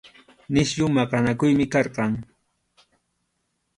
Nisyu 0.53 0.85
maqanakuymi 0.95 1.65
karqan. 1.73 2.11